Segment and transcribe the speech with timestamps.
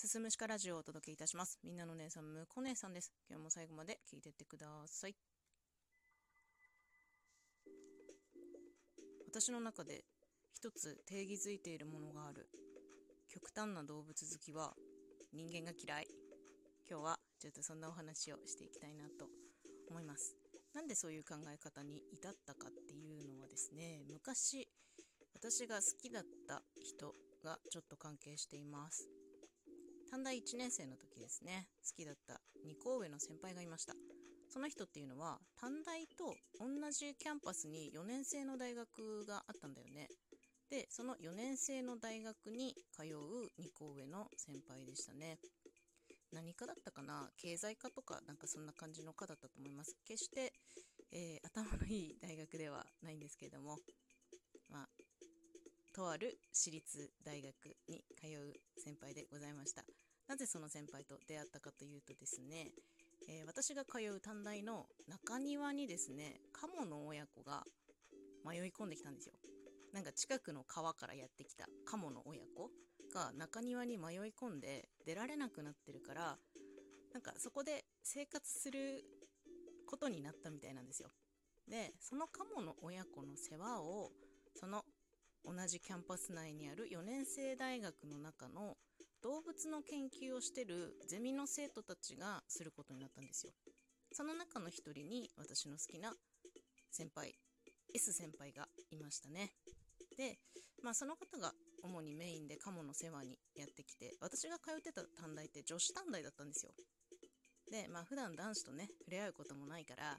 [0.00, 1.58] すすむしかラジオをお届けいたします。
[1.62, 3.12] みんなの姉さん、むこ姉さんです。
[3.28, 5.14] 今日も最後まで聞いてってください。
[9.30, 10.06] 私の中で
[10.54, 12.48] 一つ定義づいているものがある。
[13.28, 14.72] 極端な動物好きは
[15.34, 16.06] 人間が嫌い。
[16.88, 19.26] 今日はちょっとそんなお話をしていきたいなと
[19.90, 20.34] 思います。
[20.72, 24.66] なんでそういう考え方に至ったかっていうのはですね、昔
[25.34, 27.14] 私が好きだった人
[27.44, 29.06] がちょっと関係しています。
[30.10, 33.94] 短大1年生の時ですね、好きだった2校上の先輩がいました。
[34.48, 40.08] その人っていうのは、短大と同じキャンパスに4年生の大学があったんだよね。
[40.68, 45.38] で、その4年生の大学に通う2校上の先輩でしたね。
[46.32, 47.30] 何科だったかな？
[47.40, 49.94] 経済科とかなんかそんな感じの科だったと思います。
[50.04, 50.52] 決して、
[51.12, 53.78] えー、頭のいい大学ではないんですけれども、
[54.68, 54.88] まあ、
[55.94, 57.52] とある私立大学
[57.88, 59.84] に通う先輩でございました。
[60.28, 62.70] なぜその先輩と出会ったかというとですね、
[63.28, 67.64] えー、私が通う短大の中庭にですね、カモの親子が
[68.44, 69.34] 迷い込んできたんですよ。
[69.92, 72.70] なんか近くの川からやってきたカモの親子
[73.12, 76.38] が中庭に迷い込んで出られなくなってるから、
[77.12, 79.04] なんかそこで生活する
[79.86, 81.10] ことになったみたいなんですよ。
[81.68, 84.12] で、そのカモの親子の世話を、
[84.54, 84.84] その
[85.50, 88.76] 同じキャンパス内にある4年生大学の中の
[89.20, 93.52] 動物の研究をしてるゼミの生徒たちがすることになったんですよ。
[94.12, 96.14] その中の一人に私の好きな
[96.92, 97.34] 先輩、
[97.92, 99.50] S 先輩がいましたね。
[100.16, 100.38] で、
[100.84, 106.70] まあその方が主にメインでカモの世話にやってきて、私が通ってた短大って女子短大だったんですよ。
[107.72, 110.16] で、まあ普段男子とね、触れ合うこともないから、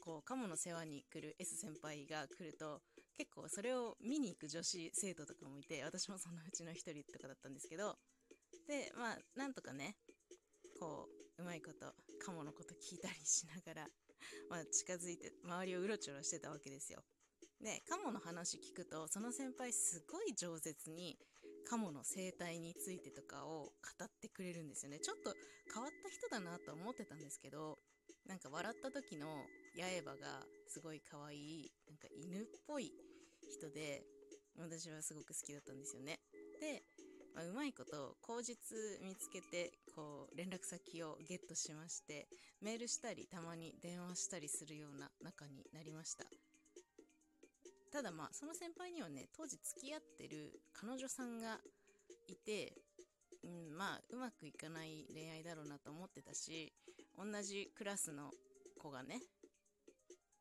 [0.00, 2.80] こう、カモの世話に来る S 先輩が来ると、
[3.20, 7.98] 結構それを見に行く女子生徒とかもいて、私もそのうちの一人とかだったんですけど、
[8.66, 9.96] で、まあ、なんとかね、
[10.80, 11.04] こ
[11.36, 11.92] う、うまいこと、
[12.24, 13.88] カモのこと聞いたりしながら、
[14.48, 17.04] まあ、近づいて、周りをうろちょろしてたわけですよ。
[17.60, 21.18] で、カモの話聞くと、その先輩すごい饒舌に、
[21.68, 23.70] カモの生態についてとかを語
[24.02, 24.98] ってくれるんですよね。
[24.98, 25.34] ちょっと
[25.74, 27.76] 変わった人だなと思ってたんですけど、
[28.26, 29.44] なんか笑った時の
[29.76, 32.92] 八重歯がすごい可愛い、なんか犬っぽい
[33.50, 34.02] 人で、
[34.58, 36.20] 私はすごく好きだったんですよね。
[36.60, 36.82] で、
[37.34, 42.26] まあ、うまいこと口実見つけてこう連絡先をゲットしまして
[42.60, 46.24] メールしたりたまに電話したりするような仲になりました
[47.92, 51.58] ただまあその先輩にはね当時付き合ってる彼女さんが
[52.28, 52.72] いて、
[53.44, 56.72] うん、まあうまくいかない恋愛だろうなと思ってたし
[57.16, 58.30] 同じクラスの
[58.80, 59.20] 子がね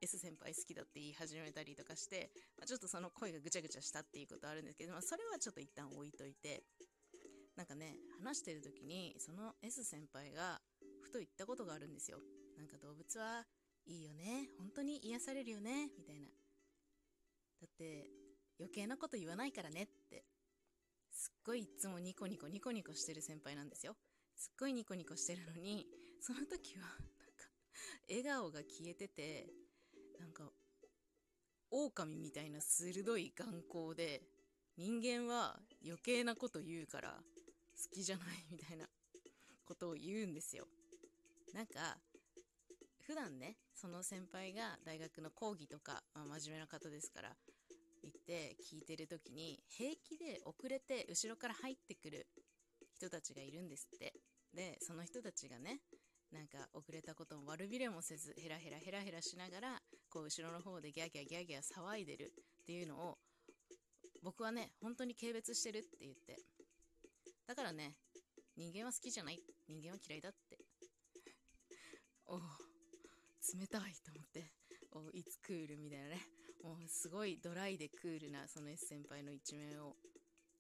[0.02, 6.64] S 先輩好きだって言い始めたりとかして、まあ、ちょっとその声がぐちゃぐちゃしたっていうことあるんですけど、まあ、それはちょっと一旦置いといて、
[7.56, 10.62] なんかね、話してる時に、その S 先輩が
[11.02, 12.20] ふと言ったことがあるんですよ。
[12.58, 13.46] なんか動物は
[13.86, 14.50] いいよね。
[14.58, 15.90] 本当に癒されるよね。
[15.98, 16.28] みたいな。
[16.28, 18.08] だって
[18.60, 20.24] 余計なこと言わないからねって。
[21.12, 23.96] すっごいいつもニコニコニコニコしてる先輩なんですよ。
[24.38, 25.86] すっごいニコニコしてるのに、
[26.22, 27.04] その時はなんか
[28.08, 29.48] 笑顔が消えてて、
[30.20, 30.44] なんか、
[31.72, 34.22] 狼みたいな鋭い眼光で、
[34.78, 38.86] 人間は余計なこと言うから好きじゃないみたいな
[39.66, 40.66] ことを言うんですよ。
[41.54, 41.98] なんか、
[43.02, 47.36] 普段ね、その先輩が大学の講義とか、まあ、真面目な方ですから、
[48.04, 52.28] 行って聞いてる時に、平気で遅れて後ろから入ってくる
[52.94, 54.14] 人たちがいるんですって。
[54.54, 55.80] で、その人たちがね、
[56.32, 62.32] なんか遅れたことも悪びれもせずヘラヘラヘラヘラしながらこう後ろの方でギャーギャーギャーギャー騒いでる
[62.62, 63.18] っていうのを
[64.24, 66.36] 僕はね本当に軽蔑してるって言って。
[67.48, 67.96] だからね
[68.58, 69.40] 人間は好きじゃない。
[69.68, 70.58] 人間は嫌いだって。
[72.28, 74.52] おお冷たいと思って。
[74.92, 76.22] おいつクールみたいなね。
[76.64, 79.96] もうすごいドライでクールなその S 先輩の一面を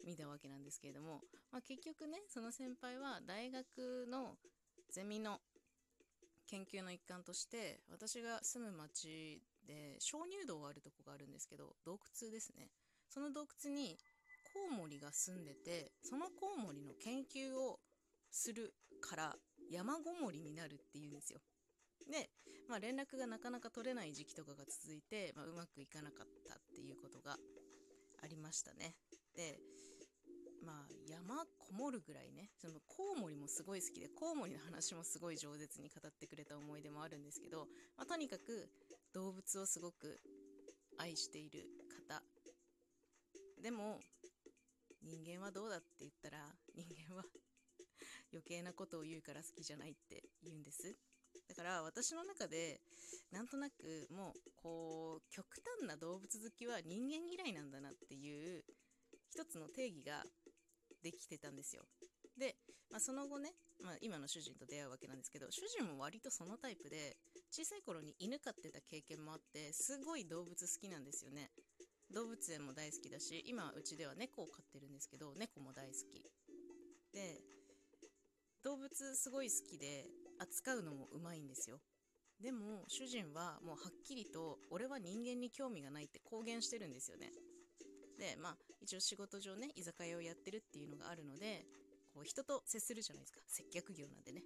[0.05, 1.21] 見たわけなんですけれども、
[1.51, 4.37] まあ、結局ねその先輩は大学の
[4.91, 5.39] ゼミの
[6.49, 12.69] 研究の一環として私が住む町で鍾乳洞があるとこがあるんですけど洞窟ですね。
[13.09, 13.97] その洞窟に
[14.53, 17.79] コウモリが住んでてそのコウモリの研究を
[18.31, 19.35] するから
[19.71, 21.39] 山ごもりになるっていうんですよ。
[22.09, 22.29] で、
[22.67, 27.37] まあ、連絡がなかなか取れない時期とかが続いて、まあ、うまくいかなかったっていうことが
[28.23, 28.95] ありましたね。
[29.35, 29.59] で
[30.65, 37.67] まあ山こもるぐらいねそのコウモリもすごい好きでコウモリの話もすごい饒舌に語ってくれた思い出もあるんですけど、
[37.97, 38.69] まあ、とにかく
[39.13, 40.19] 動物をすごく
[40.97, 41.65] 愛している
[42.07, 42.21] 方。
[43.61, 43.99] でも
[45.01, 46.37] 人間はどうだって言ったら
[46.75, 47.23] 人間は
[48.31, 50.95] 余計なことを言うから好きじゃないって言うんです。
[51.47, 52.79] だから私の中で
[53.31, 55.47] なんとなくもうこう極
[55.79, 58.63] 端な動物好きは人間嫌いなんだなっていう
[59.29, 60.23] 一つの定義が
[61.03, 61.83] できてたんですよ。
[62.37, 62.55] で、
[62.89, 63.51] まあ、その後ね、
[63.83, 67.17] まあ、今の主人と出会うわけなんですけど主人も割とそのタイプで
[67.51, 71.51] 小さい頃に犬飼ってた経験もあってすごい動物好きなんですよね。
[72.11, 76.23] 動物園も大好きだし今うちでは猫を飼ってるんですけど猫も大好き。
[77.13, 77.41] で
[78.63, 80.05] 動物すごい好きで
[80.39, 81.79] 扱うのもうまいんですよ。
[82.41, 87.31] でも主人はもうはっきりと俺は人間に興味がないって公言してるんですよね。
[88.19, 91.65] でまあ一応仕事上ね居酒屋をやってるっていうのがあるので
[92.13, 93.39] こう人と接するじゃないですか。
[93.47, 94.43] 接客業なんでね。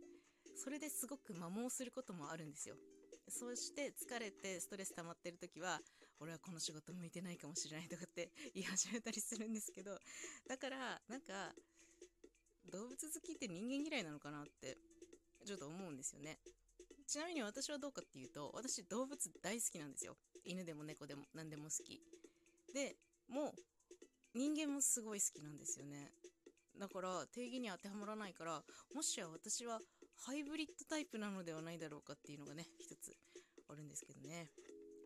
[0.56, 2.76] それですごく摩耗することもあるんですよ。
[3.30, 5.80] そして疲れてストレス溜まってる時は
[6.20, 9.98] 俺はこの仕事向いてないかもしれないとかって 言い始めたりするんですけど
[10.48, 11.56] だからなんか
[12.66, 14.78] 動物好きって人間嫌いなのかなって
[15.46, 16.40] ちょっと思うんですよね。
[17.08, 20.18] ちなみに私はどうかっていうと私動物大好きなんですよ。
[20.44, 22.02] 犬でも猫でも何でも好き。
[22.74, 22.98] で
[23.30, 23.54] も
[24.34, 26.12] 人間もすごい好きなんですよね。
[26.80, 28.64] だから定義に当てはまらないから
[28.96, 29.80] もしや私は
[30.26, 33.16] ハイブリッドタイプなのではないだろうかっていうのがね一つ
[33.70, 34.50] あるんですけどね。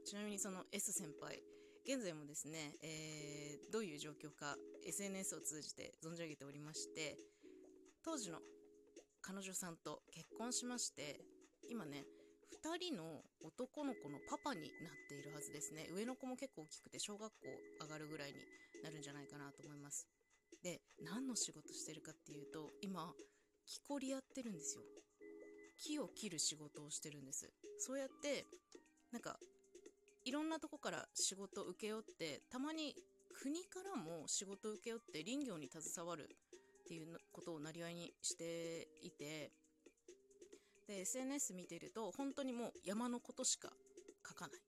[0.06, 1.44] ちなみにその S 先輩
[1.86, 4.56] 現在もですね、えー、どういう状況か
[4.86, 7.18] SNS を通じて存じ上げておりまして
[8.04, 8.40] 当時の
[9.22, 11.20] 彼女さんと結婚しまして
[11.70, 12.06] 今ね
[12.64, 15.88] 2人の男の子のパパになっているはずですね。
[15.92, 17.48] 上の子も結構大きくて小学校
[17.82, 18.36] 上がるぐらいに
[18.84, 20.08] なるんじゃないかなと思います。
[20.64, 23.14] で何の仕事してるかっていうと今
[23.66, 24.84] 木こりやってるんですよ。
[25.78, 27.52] 木を切る仕事をしてるんです。
[27.80, 28.46] そうやって
[29.12, 29.38] なんか
[30.26, 32.96] いろんなとこから仕事を請け負ってたまに
[33.34, 36.30] 国からも仕事を請け負って林業に携わる
[36.84, 39.52] っていうことをなりわいにしていて
[40.88, 43.70] で SNS 見てると本当にもう山のことしか
[44.28, 44.62] 書かない。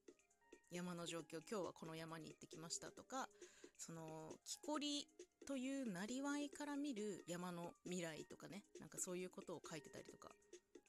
[0.70, 3.28] 山の状況今日はこの山に行ってきましたとか
[3.76, 5.08] その木こり
[5.46, 10.28] というなりわいから見る山の未来とかねなんかそういうことを書いてたりとか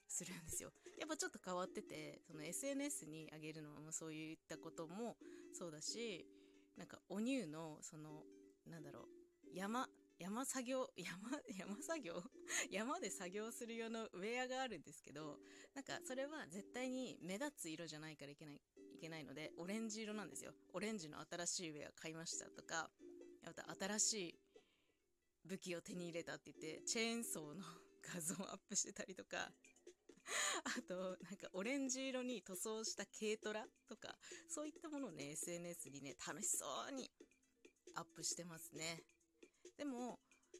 [0.08, 0.70] するんですよ。
[1.00, 5.16] やっぱちょっと変わっててその SNS に上げるのもそういったことも
[5.54, 6.28] そうだし
[6.78, 8.22] なんかお乳のその
[8.70, 9.06] なんだろう
[9.56, 9.88] 山
[10.22, 11.18] 山作業山
[11.58, 12.14] 山作業？
[12.70, 15.40] 山で作業する用のウェアがあるんですけど
[15.74, 18.62] なんかそれは絶対に目立つ色じゃないからいけない
[18.94, 20.54] いけないのでオレンジ色なんですよ。
[20.74, 22.92] オレンジの新しいウェア買いましたとか
[23.42, 24.40] また新しい
[25.46, 27.64] 武器を手に入れたって言ってチェーンソーの
[28.04, 29.52] 画像をアップしてたりとか
[30.64, 34.16] あとなんかオレンジ色に塗装した軽トラとか
[34.48, 37.10] そういったものをね SNS にね楽しそうに
[37.96, 39.04] アップしてますね。
[39.82, 40.20] でも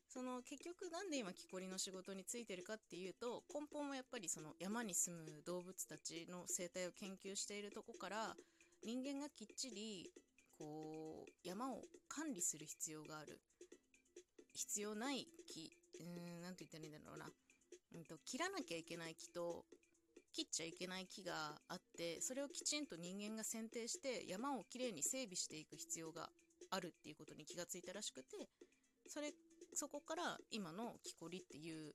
[0.10, 8.34] その結局なんで今木こりの仕事についてるかっていうと根本はやっぱりその山に住む動物たちの生態を研究しているとこから
[8.84, 10.10] 人間がきっちり
[10.58, 13.40] こう山を管理する必要がある。
[14.54, 15.72] 必要ない木。
[16.00, 17.30] うん何て言ったらいいんだろうな、
[17.94, 19.66] うんと、切らなきゃいけない木と
[20.34, 26.30] 切っちゃいけない木があってそれをきちんと人間が選定して山をきれいに整備していく必要が
[26.72, 28.50] あるっていうことに気がついたらしくて
[29.12, 29.34] それ
[29.74, 31.92] そこから今の木こりっていう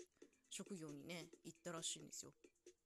[0.51, 2.33] 職業にね行ったらしいんですよ。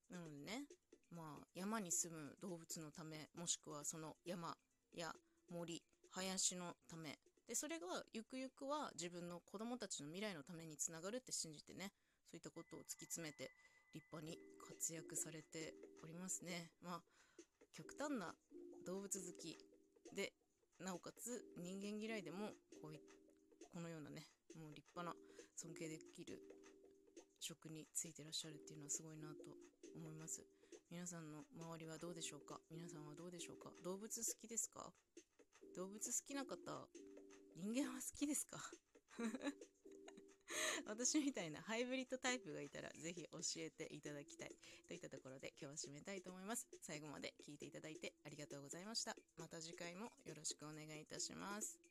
[0.09, 0.63] なのでね
[1.11, 4.55] まあ山に住む動物のためもしくはその山
[4.95, 5.11] や
[5.49, 7.19] 森林のため。
[7.45, 11.91] でそれがゆくゆくは自分の子供たちの未来のためにつながるって信じてね
[12.29, 13.51] そういったことを突き詰めて
[13.93, 16.71] 立派に活躍されておりますね。
[16.81, 17.01] まあ
[17.73, 18.33] 極端な
[18.87, 19.57] 動物好き
[20.15, 20.31] で
[20.79, 22.99] なおかつ人間嫌いでもこういっ
[23.73, 24.27] このようなね
[24.59, 25.15] もう立派な
[25.55, 26.39] 尊敬できる
[27.39, 29.55] 職についてらっしゃるっていうのはすごいなと
[29.95, 30.45] 思います。
[30.91, 32.59] 皆さんの周りはどうでしょうか？
[32.69, 33.71] 皆さんはどうでしょうか？
[33.83, 34.91] 動物好きですか？
[35.75, 36.57] 動物好きな方
[37.55, 38.59] 人間は好きですか？
[40.85, 44.55] 私みたいなハイブリッドタイプがいたらぜひ教えていただきたい。
[44.87, 46.67] といったところで今日は締めたいと思います。
[46.81, 49.15] 最後まで聞いていただいてありがとうございました。
[49.37, 51.90] また次回もよろしくお願いいたします。